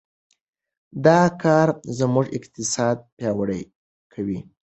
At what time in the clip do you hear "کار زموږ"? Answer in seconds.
1.41-2.25